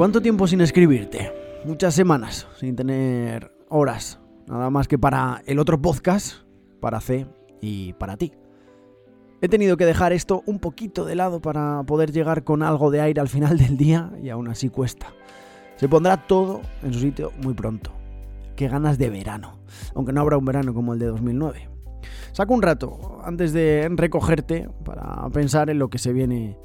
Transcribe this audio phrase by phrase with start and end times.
[0.00, 1.30] ¿Cuánto tiempo sin escribirte?
[1.66, 6.36] Muchas semanas sin tener horas, nada más que para el otro podcast,
[6.80, 7.26] para C
[7.60, 8.32] y para ti.
[9.42, 13.02] He tenido que dejar esto un poquito de lado para poder llegar con algo de
[13.02, 15.08] aire al final del día y aún así cuesta.
[15.76, 17.92] Se pondrá todo en su sitio muy pronto.
[18.56, 19.58] Qué ganas de verano,
[19.94, 21.68] aunque no habrá un verano como el de 2009.
[22.32, 26.56] Saco un rato antes de recogerte para pensar en lo que se viene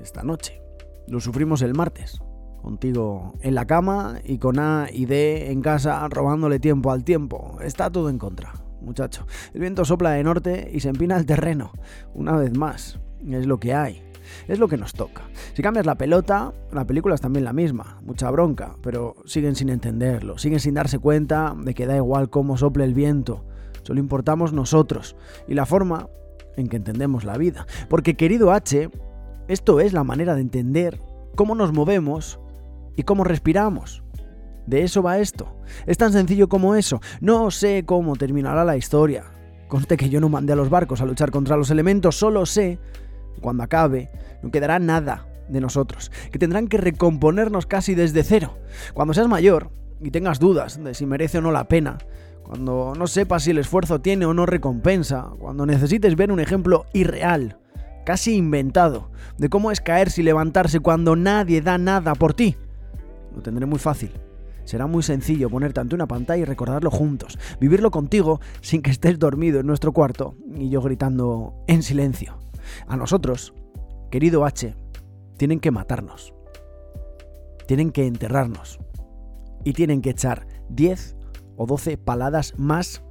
[0.00, 0.62] esta noche.
[1.06, 2.22] Lo sufrimos el martes,
[2.62, 7.58] contigo en la cama y con A y D en casa robándole tiempo al tiempo.
[7.60, 9.26] Está todo en contra, muchacho.
[9.52, 11.72] El viento sopla de norte y se empina el terreno.
[12.14, 14.02] Una vez más, es lo que hay.
[14.48, 15.22] Es lo que nos toca.
[15.52, 17.98] Si cambias la pelota, la película es también la misma.
[18.02, 20.38] Mucha bronca, pero siguen sin entenderlo.
[20.38, 23.44] Siguen sin darse cuenta de que da igual cómo sople el viento.
[23.82, 25.16] Solo importamos nosotros
[25.48, 26.08] y la forma
[26.56, 27.66] en que entendemos la vida.
[27.88, 28.90] Porque querido H,
[29.48, 31.00] esto es la manera de entender
[31.34, 32.38] cómo nos movemos
[32.96, 34.02] y cómo respiramos.
[34.66, 35.56] De eso va esto.
[35.86, 37.00] Es tan sencillo como eso.
[37.20, 39.24] No sé cómo terminará la historia.
[39.68, 42.78] Conste que yo no mandé a los barcos a luchar contra los elementos, solo sé,
[43.40, 44.10] cuando acabe,
[44.42, 48.58] no quedará nada de nosotros, que tendrán que recomponernos casi desde cero.
[48.94, 51.98] Cuando seas mayor y tengas dudas de si merece o no la pena,
[52.42, 56.86] cuando no sepas si el esfuerzo tiene o no recompensa, cuando necesites ver un ejemplo
[56.92, 57.58] irreal,
[58.04, 62.56] casi inventado, de cómo es caerse y levantarse cuando nadie da nada por ti,
[63.34, 64.12] lo tendré muy fácil.
[64.64, 69.18] Será muy sencillo ponerte ante una pantalla y recordarlo juntos, vivirlo contigo sin que estés
[69.18, 72.38] dormido en nuestro cuarto y yo gritando en silencio.
[72.86, 73.54] A nosotros,
[74.10, 74.76] querido H,
[75.36, 76.32] tienen que matarnos.
[77.66, 78.78] Tienen que enterrarnos.
[79.64, 81.16] Y tienen que echar 10
[81.56, 83.02] o 12 paladas más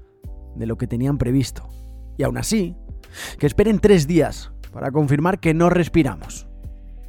[0.55, 1.67] de lo que tenían previsto.
[2.17, 2.75] Y aún así,
[3.39, 6.47] que esperen tres días para confirmar que no respiramos.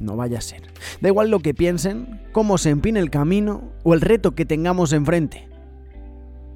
[0.03, 0.63] No vaya a ser.
[0.99, 4.91] Da igual lo que piensen, cómo se empine el camino o el reto que tengamos
[4.91, 5.47] enfrente.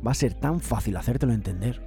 [0.06, 1.87] Va a ser tan fácil hacértelo entender.